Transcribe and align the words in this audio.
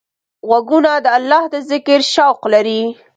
غوږونه 0.47 0.91
د 1.05 1.07
الله 1.17 1.43
د 1.53 1.55
ذکر 1.69 1.99
شوق 2.13 2.39
لري 2.53 2.81